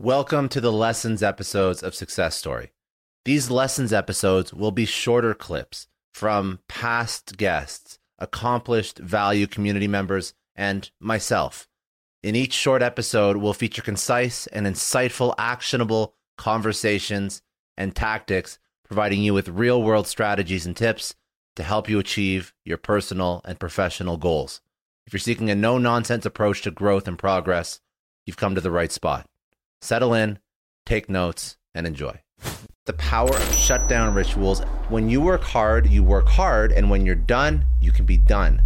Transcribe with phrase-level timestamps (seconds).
[0.00, 2.72] Welcome to the lessons episodes of Success Story.
[3.24, 10.90] These lessons episodes will be shorter clips from past guests, accomplished value community members, and
[10.98, 11.68] myself.
[12.24, 17.42] In each short episode, we'll feature concise and insightful, actionable conversations
[17.76, 21.14] and tactics, providing you with real world strategies and tips
[21.54, 24.60] to help you achieve your personal and professional goals.
[25.06, 27.78] If you're seeking a no nonsense approach to growth and progress,
[28.26, 29.28] you've come to the right spot.
[29.84, 30.38] Settle in,
[30.86, 32.18] take notes, and enjoy.
[32.86, 34.62] The power of shutdown rituals.
[34.88, 38.62] When you work hard, you work hard, and when you're done, you can be done.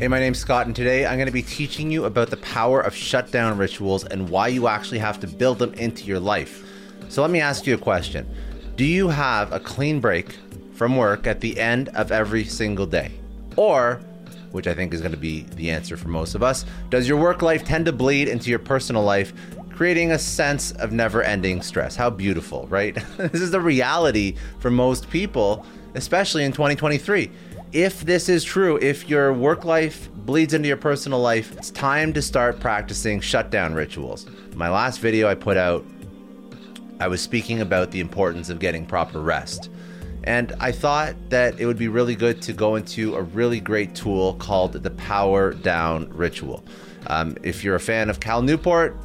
[0.00, 2.80] Hey, my name's Scott, and today I'm going to be teaching you about the power
[2.80, 6.66] of shutdown rituals and why you actually have to build them into your life.
[7.08, 8.28] So, let me ask you a question
[8.74, 10.38] Do you have a clean break
[10.72, 13.12] from work at the end of every single day?
[13.54, 14.00] Or
[14.52, 16.64] which I think is going to be the answer for most of us.
[16.88, 19.32] Does your work life tend to bleed into your personal life,
[19.70, 21.96] creating a sense of never ending stress?
[21.96, 22.94] How beautiful, right?
[23.16, 25.64] this is the reality for most people,
[25.94, 27.30] especially in 2023.
[27.72, 32.12] If this is true, if your work life bleeds into your personal life, it's time
[32.14, 34.26] to start practicing shutdown rituals.
[34.56, 35.84] My last video I put out,
[36.98, 39.70] I was speaking about the importance of getting proper rest.
[40.24, 43.94] And I thought that it would be really good to go into a really great
[43.94, 46.62] tool called the Power Down Ritual.
[47.06, 48.96] Um, if you're a fan of Cal Newport,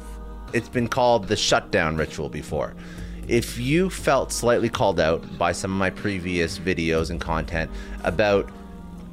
[0.52, 2.74] it's been called the Shutdown Ritual before.
[3.28, 7.70] If you felt slightly called out by some of my previous videos and content
[8.04, 8.50] about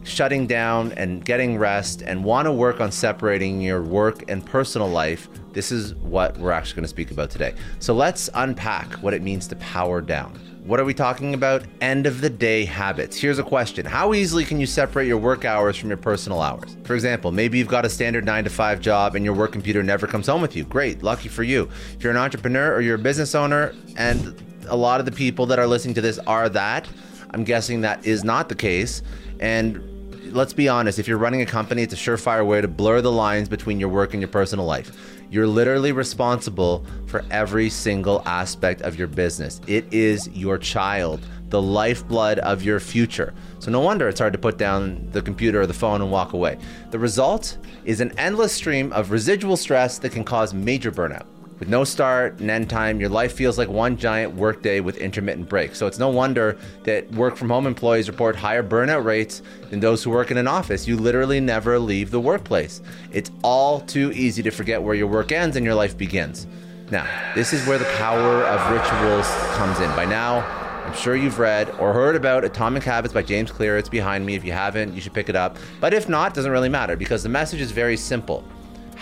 [0.04, 4.90] shutting down and getting rest and want to work on separating your work and personal
[4.90, 7.56] life, this is what we're actually going to speak about today.
[7.80, 10.53] So let's unpack what it means to power down.
[10.66, 11.64] What are we talking about?
[11.82, 13.20] End of the day habits.
[13.20, 16.78] Here's a question How easily can you separate your work hours from your personal hours?
[16.86, 19.84] For example, maybe you've got a standard nine to five job and your work computer
[19.84, 20.64] never comes home with you.
[20.64, 21.68] Great, lucky for you.
[21.96, 25.46] If you're an entrepreneur or you're a business owner, and a lot of the people
[25.48, 26.88] that are listening to this are that,
[27.32, 29.02] I'm guessing that is not the case.
[29.42, 33.02] And let's be honest, if you're running a company, it's a surefire way to blur
[33.02, 35.20] the lines between your work and your personal life.
[35.34, 39.62] You're literally responsible for every single aspect of your business.
[39.66, 43.34] It is your child, the lifeblood of your future.
[43.58, 46.34] So, no wonder it's hard to put down the computer or the phone and walk
[46.34, 46.60] away.
[46.92, 51.26] The result is an endless stream of residual stress that can cause major burnout.
[51.60, 55.48] With no start and end time, your life feels like one giant workday with intermittent
[55.48, 55.78] breaks.
[55.78, 60.04] So it's no wonder that work from home employees report higher burnout rates than those
[60.04, 60.88] who work in an office.
[60.88, 62.82] You literally never leave the workplace.
[63.12, 66.48] It's all too easy to forget where your work ends and your life begins.
[66.92, 69.90] Now, this is where the power of rituals comes in.
[69.96, 70.40] By now,
[70.86, 73.78] I'm sure you've read or heard about Atomic Habits by James Clear.
[73.78, 74.36] It's behind me.
[74.36, 75.58] If you haven't, you should pick it up.
[75.80, 78.44] But if not, it doesn't really matter because the message is very simple.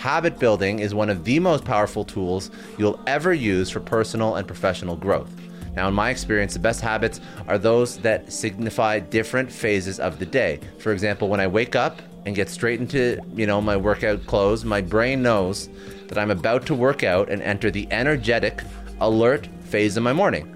[0.02, 4.44] Habit building is one of the most powerful tools you'll ever use for personal and
[4.44, 5.30] professional growth.
[5.76, 10.26] Now, in my experience, the best habits are those that signify different phases of the
[10.26, 10.58] day.
[10.80, 14.64] For example, when I wake up and get straight into, you know, my workout clothes,
[14.64, 15.68] my brain knows
[16.08, 18.60] that I'm about to work out and enter the energetic,
[19.00, 20.52] alert phase of my morning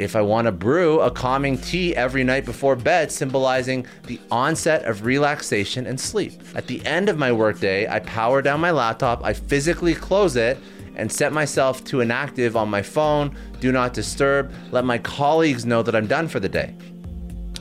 [0.00, 4.84] if I want to brew a calming tea every night before bed, symbolizing the onset
[4.86, 6.40] of relaxation and sleep.
[6.54, 10.58] At the end of my workday, I power down my laptop, I physically close it,
[10.96, 15.82] and set myself to inactive on my phone, do not disturb, let my colleagues know
[15.82, 16.74] that I'm done for the day.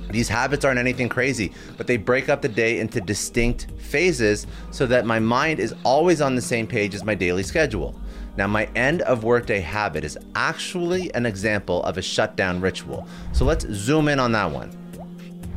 [0.09, 4.85] These habits aren't anything crazy, but they break up the day into distinct phases so
[4.87, 7.99] that my mind is always on the same page as my daily schedule.
[8.39, 13.05] Now, my end of workday habit is actually an example of a shutdown ritual.
[13.33, 14.71] So let's zoom in on that one.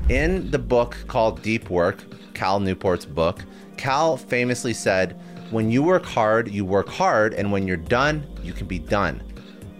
[0.08, 2.02] In the book called Deep Work,
[2.34, 3.44] Cal Newport's book,
[3.76, 5.16] Cal famously said,
[5.52, 9.22] When you work hard, you work hard, and when you're done, you can be done.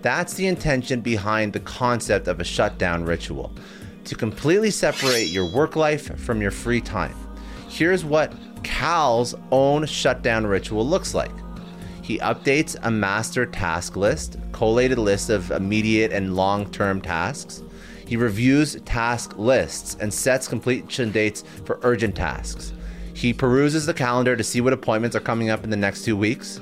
[0.01, 3.53] That's the intention behind the concept of a shutdown ritual
[4.05, 7.17] to completely separate your work life from your free time.
[7.69, 8.33] Here's what
[8.63, 11.33] Cal's own shutdown ritual looks like.
[12.03, 17.63] He updates a master task list, collated list of immediate and long term tasks.
[18.07, 22.73] He reviews task lists and sets completion dates for urgent tasks.
[23.15, 26.17] He peruses the calendar to see what appointments are coming up in the next two
[26.17, 26.61] weeks.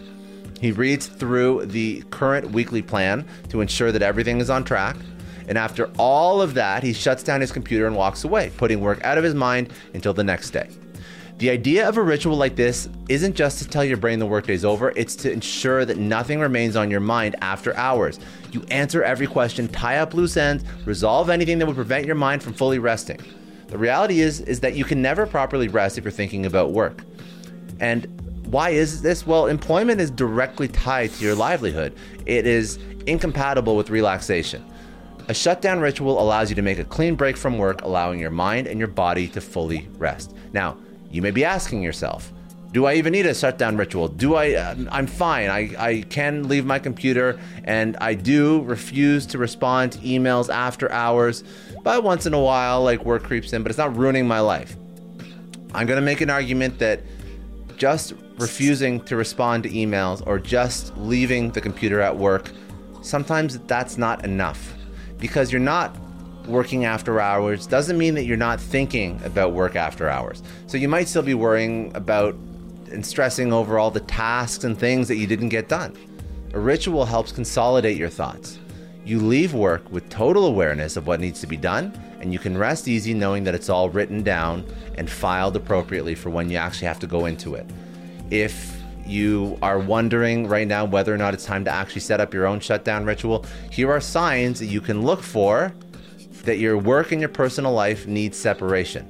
[0.60, 4.96] He reads through the current weekly plan to ensure that everything is on track.
[5.48, 9.02] And after all of that, he shuts down his computer and walks away, putting work
[9.04, 10.68] out of his mind until the next day.
[11.40, 14.62] The idea of a ritual like this isn't just to tell your brain the workday's
[14.62, 18.20] over, it's to ensure that nothing remains on your mind after hours.
[18.52, 22.42] You answer every question, tie up loose ends, resolve anything that would prevent your mind
[22.42, 23.18] from fully resting.
[23.68, 27.04] The reality is is that you can never properly rest if you're thinking about work.
[27.80, 28.04] And
[28.44, 29.26] why is this?
[29.26, 31.94] Well, employment is directly tied to your livelihood.
[32.26, 34.62] It is incompatible with relaxation.
[35.28, 38.66] A shutdown ritual allows you to make a clean break from work, allowing your mind
[38.66, 40.36] and your body to fully rest.
[40.52, 40.76] Now,
[41.10, 42.32] you may be asking yourself,
[42.72, 44.06] do I even need a shutdown ritual?
[44.06, 44.52] Do I?
[44.54, 45.50] Uh, I'm fine.
[45.50, 50.90] I, I can leave my computer, and I do refuse to respond to emails after
[50.92, 51.42] hours.
[51.82, 54.76] But once in a while, like work creeps in, but it's not ruining my life.
[55.74, 57.00] I'm going to make an argument that
[57.76, 62.52] just refusing to respond to emails or just leaving the computer at work,
[63.02, 64.74] sometimes that's not enough
[65.18, 65.96] because you're not
[66.50, 70.42] working after hours doesn't mean that you're not thinking about work after hours.
[70.66, 72.34] So you might still be worrying about
[72.90, 75.96] and stressing over all the tasks and things that you didn't get done.
[76.52, 78.58] A ritual helps consolidate your thoughts.
[79.04, 82.58] You leave work with total awareness of what needs to be done, and you can
[82.58, 84.64] rest easy knowing that it's all written down
[84.98, 87.66] and filed appropriately for when you actually have to go into it.
[88.30, 88.76] If
[89.06, 92.46] you are wondering right now whether or not it's time to actually set up your
[92.46, 95.72] own shutdown ritual, here are signs that you can look for
[96.44, 99.08] that your work and your personal life need separation.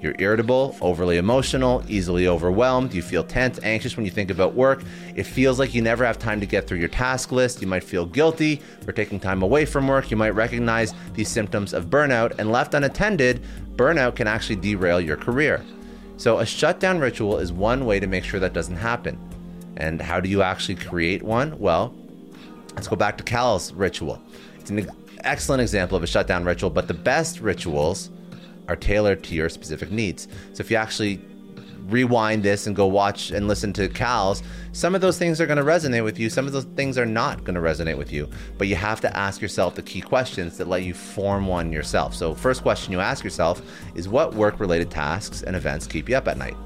[0.00, 2.94] You're irritable, overly emotional, easily overwhelmed.
[2.94, 4.82] You feel tense, anxious when you think about work.
[5.16, 7.60] It feels like you never have time to get through your task list.
[7.60, 10.12] You might feel guilty for taking time away from work.
[10.12, 13.42] You might recognize these symptoms of burnout, and left unattended,
[13.74, 15.64] burnout can actually derail your career.
[16.16, 19.18] So, a shutdown ritual is one way to make sure that doesn't happen.
[19.76, 21.58] And how do you actually create one?
[21.58, 21.94] Well,
[22.74, 24.22] let's go back to Cal's ritual.
[24.58, 24.88] It's an
[25.24, 28.10] excellent example of a shutdown ritual, but the best rituals
[28.68, 30.28] are tailored to your specific needs.
[30.52, 31.20] So if you actually
[31.88, 34.42] rewind this and go watch and listen to Cal's,
[34.72, 36.28] some of those things are going to resonate with you.
[36.28, 38.28] Some of those things are not going to resonate with you.
[38.58, 42.14] But you have to ask yourself the key questions that let you form one yourself.
[42.14, 43.62] So, first question you ask yourself
[43.94, 46.56] is what work related tasks and events keep you up at night?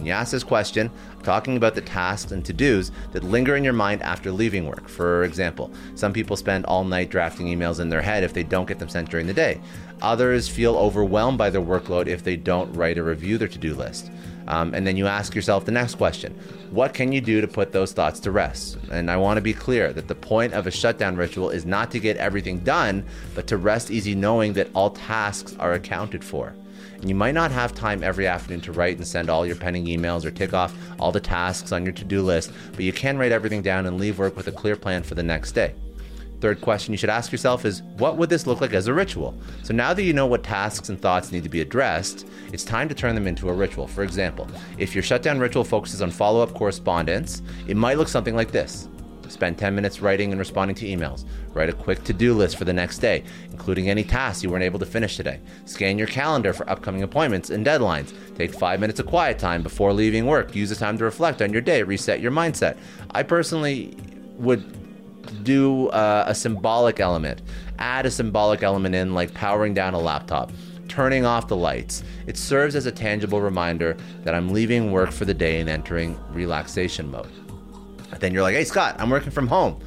[0.00, 0.90] When you ask this question,
[1.22, 4.88] talking about the tasks and to dos that linger in your mind after leaving work.
[4.88, 8.66] For example, some people spend all night drafting emails in their head if they don't
[8.66, 9.60] get them sent during the day.
[10.00, 13.74] Others feel overwhelmed by their workload if they don't write or review their to do
[13.74, 14.10] list.
[14.48, 16.32] Um, and then you ask yourself the next question
[16.70, 18.78] What can you do to put those thoughts to rest?
[18.90, 21.90] And I want to be clear that the point of a shutdown ritual is not
[21.90, 23.04] to get everything done,
[23.34, 26.54] but to rest easy knowing that all tasks are accounted for.
[26.94, 29.86] And you might not have time every afternoon to write and send all your pending
[29.86, 33.18] emails or tick off all the tasks on your to do list, but you can
[33.18, 35.74] write everything down and leave work with a clear plan for the next day.
[36.40, 39.34] Third question you should ask yourself is what would this look like as a ritual?
[39.62, 42.88] So now that you know what tasks and thoughts need to be addressed, it's time
[42.88, 43.86] to turn them into a ritual.
[43.86, 48.34] For example, if your shutdown ritual focuses on follow up correspondence, it might look something
[48.34, 48.88] like this
[49.30, 51.24] Spend 10 minutes writing and responding to emails.
[51.54, 54.64] Write a quick to do list for the next day, including any tasks you weren't
[54.64, 55.40] able to finish today.
[55.64, 58.12] Scan your calendar for upcoming appointments and deadlines.
[58.36, 60.54] Take five minutes of quiet time before leaving work.
[60.54, 62.76] Use the time to reflect on your day, reset your mindset.
[63.12, 63.96] I personally
[64.36, 67.42] would do uh, a symbolic element,
[67.78, 70.50] add a symbolic element in, like powering down a laptop
[70.90, 72.02] turning off the lights.
[72.26, 76.18] It serves as a tangible reminder that I'm leaving work for the day and entering
[76.32, 77.30] relaxation mode.
[78.18, 79.80] Then you're like, hey, Scott, I'm working from home.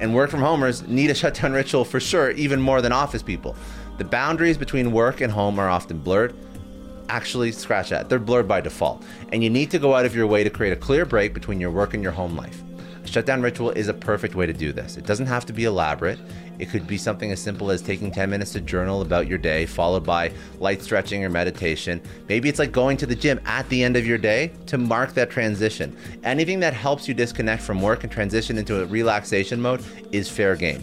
[0.00, 3.56] And work from homers need a shutdown ritual for sure, even more than office people.
[3.98, 6.34] The boundaries between work and home are often blurred.
[7.08, 8.08] Actually, scratch that.
[8.08, 9.02] They're blurred by default.
[9.32, 11.60] And you need to go out of your way to create a clear break between
[11.60, 12.62] your work and your home life.
[13.16, 14.98] Shutdown ritual is a perfect way to do this.
[14.98, 16.18] It doesn't have to be elaborate.
[16.58, 19.64] It could be something as simple as taking 10 minutes to journal about your day,
[19.64, 22.02] followed by light stretching or meditation.
[22.28, 25.14] Maybe it's like going to the gym at the end of your day to mark
[25.14, 25.96] that transition.
[26.24, 29.82] Anything that helps you disconnect from work and transition into a relaxation mode
[30.12, 30.82] is fair game.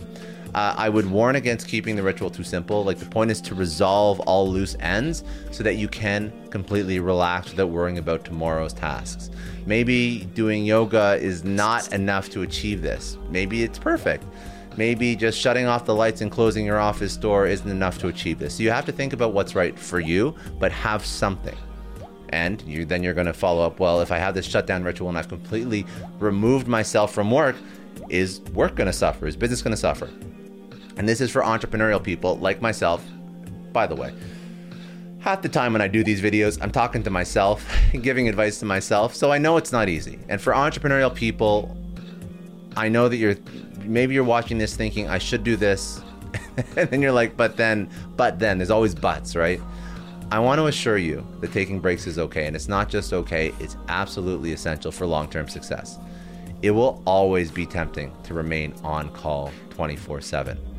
[0.54, 2.84] Uh, I would warn against keeping the ritual too simple.
[2.84, 7.50] Like the point is to resolve all loose ends so that you can completely relax
[7.50, 9.32] without worrying about tomorrow's tasks.
[9.66, 13.18] Maybe doing yoga is not enough to achieve this.
[13.30, 14.26] Maybe it's perfect.
[14.78, 18.40] Maybe just shutting off the lights and closing your office door isn't enough to achieve
[18.40, 18.56] this.
[18.56, 21.58] So you have to think about what's right for you, but have something.
[22.30, 23.80] And you, then you're going to follow up.
[23.80, 25.86] Well, if I have this shutdown ritual and I've completely
[26.20, 27.56] removed myself from work,
[28.10, 29.28] is work going to suffer?
[29.28, 30.10] Is business going to suffer?
[30.98, 33.04] And this is for entrepreneurial people like myself.
[33.72, 34.14] By the way,
[35.20, 37.66] half the time when I do these videos, I'm talking to myself,
[38.02, 39.16] giving advice to myself.
[39.16, 40.20] So I know it's not easy.
[40.30, 41.76] And for entrepreneurial people,
[42.76, 43.36] I know that you're
[43.84, 46.02] maybe you're watching this thinking I should do this.
[46.78, 49.62] and then you're like, but then, but then, there's always buts, right?
[50.32, 52.48] I want to assure you that taking breaks is okay.
[52.48, 56.00] And it's not just okay, it's absolutely essential for long term success.
[56.62, 60.73] It will always be tempting to remain on call 24 7.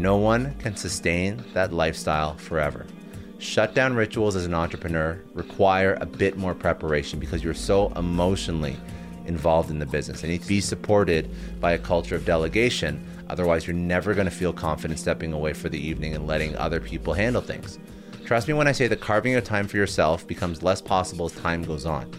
[0.00, 2.86] No one can sustain that lifestyle forever.
[3.38, 8.78] Shutdown rituals as an entrepreneur require a bit more preparation because you're so emotionally
[9.26, 10.22] involved in the business.
[10.22, 11.30] They need to be supported
[11.60, 13.06] by a culture of delegation.
[13.28, 16.80] Otherwise, you're never going to feel confident stepping away for the evening and letting other
[16.80, 17.78] people handle things.
[18.24, 21.32] Trust me when I say that carving out time for yourself becomes less possible as
[21.32, 22.10] time goes on.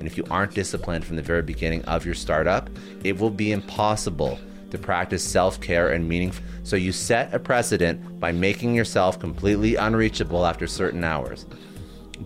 [0.00, 2.68] And if you aren't disciplined from the very beginning of your startup,
[3.04, 6.32] it will be impossible to practice self care and meaning.
[6.62, 11.46] So you set a precedent by making yourself completely unreachable after certain hours.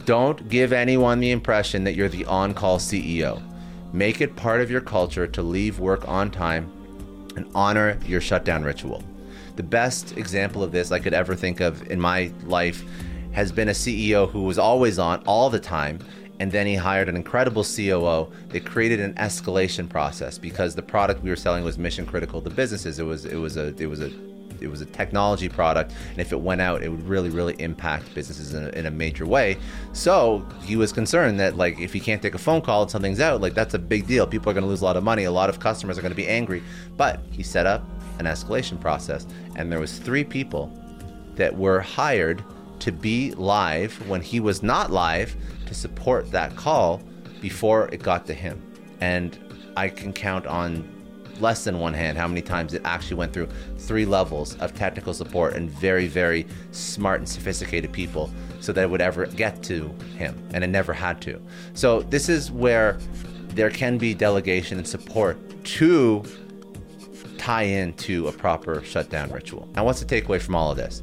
[0.04, 3.42] Don't give anyone the impression that you're the on call CEO.
[3.92, 6.72] Make it part of your culture to leave work on time
[7.36, 9.02] and honor your shutdown ritual.
[9.56, 12.84] The best example of this I could ever think of in my life
[13.32, 15.98] has been a CEO who was always on all the time
[16.42, 18.28] and then he hired an incredible COO.
[18.48, 22.50] They created an escalation process because the product we were selling was mission critical to
[22.50, 22.98] businesses.
[22.98, 24.10] It was it was a it was a
[24.60, 28.12] it was a technology product, and if it went out, it would really, really impact
[28.12, 29.56] businesses in a, in a, major way.
[29.92, 33.20] So he was concerned that, like, if he can't take a phone call and something's
[33.20, 34.24] out, like, that's a big deal.
[34.24, 35.24] People are going to lose a lot of money.
[35.24, 36.62] A lot of customers are going to be angry.
[36.96, 37.84] But he set up
[38.20, 40.72] an escalation process, and there was three people
[41.34, 42.44] that were hired
[42.82, 45.36] to be live when he was not live
[45.66, 47.00] to support that call
[47.40, 48.60] before it got to him.
[49.00, 49.38] And
[49.76, 50.88] I can count on
[51.40, 53.48] less than one hand how many times it actually went through
[53.78, 58.90] three levels of technical support and very, very smart and sophisticated people so that it
[58.90, 60.36] would ever get to him.
[60.52, 61.40] And it never had to.
[61.74, 62.98] So, this is where
[63.50, 66.24] there can be delegation and support to
[67.38, 69.68] tie into a proper shutdown ritual.
[69.74, 71.02] Now, what's the takeaway from all of this?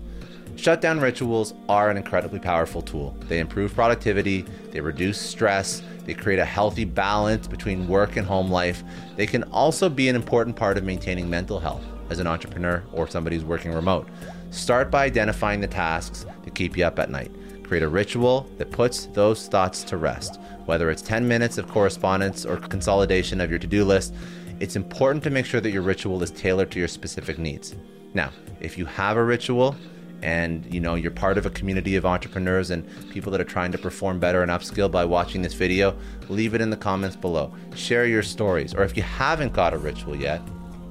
[0.59, 3.15] Shutdown rituals are an incredibly powerful tool.
[3.29, 8.51] They improve productivity, they reduce stress, they create a healthy balance between work and home
[8.51, 8.83] life.
[9.15, 13.07] They can also be an important part of maintaining mental health as an entrepreneur or
[13.07, 14.09] somebody who's working remote.
[14.51, 17.31] Start by identifying the tasks that keep you up at night.
[17.63, 20.41] Create a ritual that puts those thoughts to rest.
[20.65, 24.13] Whether it's 10 minutes of correspondence or consolidation of your to do list,
[24.59, 27.77] it's important to make sure that your ritual is tailored to your specific needs.
[28.13, 29.77] Now, if you have a ritual,
[30.21, 33.71] and you know you're part of a community of entrepreneurs and people that are trying
[33.71, 35.95] to perform better and upskill by watching this video
[36.27, 37.53] leave it in the comments below.
[37.75, 40.41] Share your stories or if you haven't got a ritual yet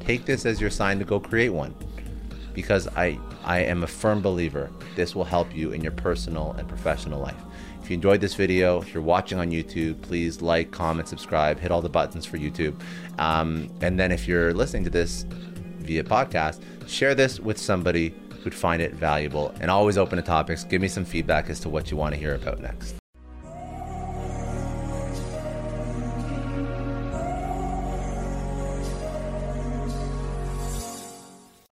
[0.09, 1.75] take this as your sign to go create one
[2.55, 6.67] because i i am a firm believer this will help you in your personal and
[6.67, 7.37] professional life.
[7.83, 11.71] If you enjoyed this video if you're watching on youtube please like comment subscribe hit
[11.71, 12.75] all the buttons for youtube.
[13.19, 15.25] Um, and then if you're listening to this
[15.79, 18.15] via podcast share this with somebody
[18.49, 19.55] who'd find it valuable.
[19.61, 20.65] And always open to topics.
[20.65, 22.95] Give me some feedback as to what you want to hear about next.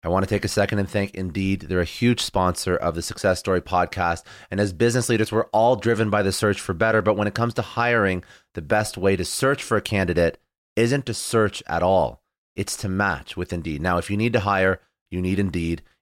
[0.03, 1.63] I want to take a second and thank Indeed.
[1.63, 4.23] They're a huge sponsor of the Success Story podcast.
[4.51, 7.03] And as business leaders, we're all driven by the search for better.
[7.03, 8.25] But when it comes to hiring,
[8.55, 10.39] the best way to search for a candidate
[10.75, 12.23] isn't to search at all,
[12.57, 13.83] it's to match with Indeed.
[13.83, 15.83] Now, if you need to hire, you need Indeed.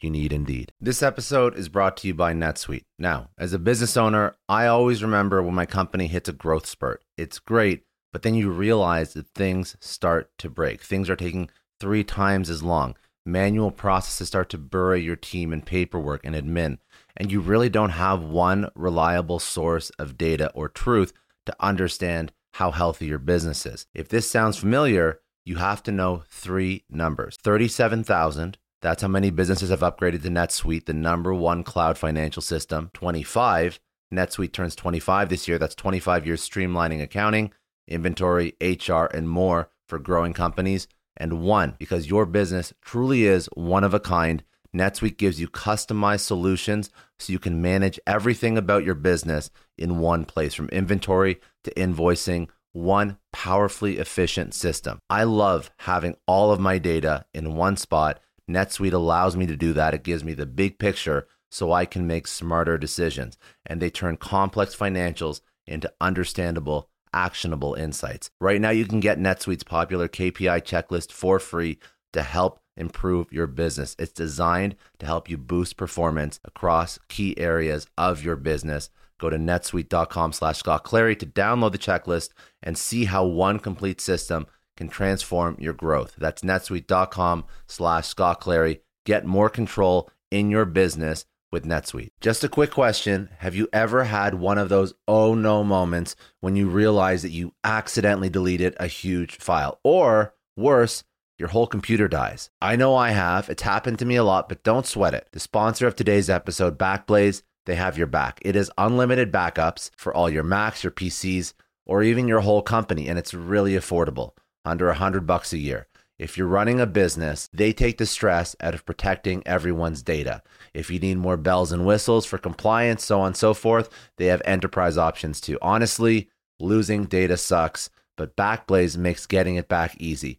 [0.00, 0.72] you need Indeed.
[0.80, 2.84] This episode is brought to you by NetSuite.
[2.98, 7.02] Now, as a business owner, I always remember when my company hits a growth spurt.
[7.16, 10.82] It's great, but then you realize that things start to break.
[10.82, 11.50] Things are taking
[11.80, 12.96] three times as long.
[13.24, 16.78] Manual processes start to bury your team in paperwork and admin,
[17.16, 21.12] and you really don't have one reliable source of data or truth
[21.46, 23.86] to understand how healthy your business is.
[23.94, 28.58] If this sounds familiar, you have to know three numbers 37,000.
[28.82, 32.90] That's how many businesses have upgraded to NetSuite, the number one cloud financial system.
[32.92, 33.80] 25.
[34.12, 35.58] NetSuite turns 25 this year.
[35.58, 37.52] That's 25 years streamlining accounting,
[37.88, 43.84] inventory, HR, and more for growing companies and one because your business truly is one
[43.84, 44.42] of a kind.
[44.74, 50.24] NetSuite gives you customized solutions so you can manage everything about your business in one
[50.24, 54.98] place from inventory to invoicing, one powerfully efficient system.
[55.08, 58.20] I love having all of my data in one spot.
[58.50, 59.94] NetSuite allows me to do that.
[59.94, 63.38] It gives me the big picture so I can make smarter decisions.
[63.64, 68.30] And they turn complex financials into understandable actionable insights.
[68.40, 71.78] Right now, you can get NetSuite's popular KPI checklist for free
[72.12, 73.96] to help improve your business.
[73.98, 78.90] It's designed to help you boost performance across key areas of your business.
[79.18, 82.30] Go to netsuite.com slash Scott Clary to download the checklist
[82.62, 84.46] and see how one complete system
[84.76, 86.14] can transform your growth.
[86.18, 88.82] That's netsuite.com slash Scott Clary.
[89.04, 92.10] Get more control in your business with NetSuite.
[92.20, 96.56] Just a quick question Have you ever had one of those oh no moments when
[96.56, 99.80] you realize that you accidentally deleted a huge file?
[99.84, 101.04] Or worse,
[101.38, 102.50] your whole computer dies.
[102.60, 103.48] I know I have.
[103.48, 105.28] It's happened to me a lot, but don't sweat it.
[105.32, 108.38] The sponsor of today's episode, Backblaze, they have your back.
[108.42, 111.52] It is unlimited backups for all your Macs, your PCs,
[111.84, 114.32] or even your whole company, and it's really affordable,
[114.66, 115.86] under a hundred bucks a year.
[116.18, 120.42] If you're running a business, they take the stress out of protecting everyone's data.
[120.72, 124.26] If you need more bells and whistles for compliance, so on and so forth, they
[124.26, 125.58] have enterprise options too.
[125.60, 130.38] Honestly, losing data sucks, but Backblaze makes getting it back easy.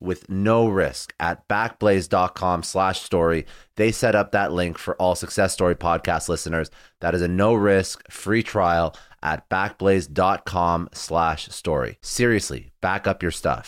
[0.00, 3.46] with no risk at backblaze.com slash story.
[3.76, 6.70] They set up that link for all Success Story podcast listeners.
[7.00, 11.98] That is a no risk free trial at backblaze.com slash story.
[12.00, 13.67] Seriously, back up your stuff.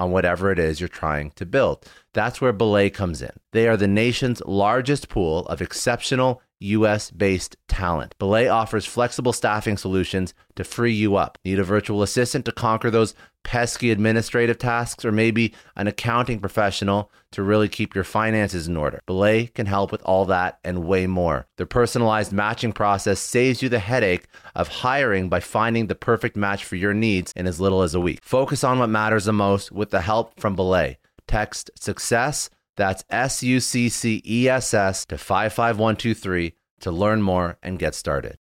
[0.00, 1.86] on whatever it is you're trying to build.
[2.14, 3.32] That's where Belay comes in.
[3.52, 8.14] They are the nation's largest pool of exceptional US based talent.
[8.18, 11.38] Belay offers flexible staffing solutions to free you up.
[11.44, 17.10] Need a virtual assistant to conquer those pesky administrative tasks, or maybe an accounting professional
[17.32, 19.00] to really keep your finances in order?
[19.06, 21.46] Belay can help with all that and way more.
[21.56, 26.64] Their personalized matching process saves you the headache of hiring by finding the perfect match
[26.64, 28.20] for your needs in as little as a week.
[28.22, 30.98] Focus on what matters the most with the help from Belay.
[31.26, 32.50] Text success
[32.80, 37.94] that's S U C C E S S to 55123 to learn more and get
[37.94, 38.38] started.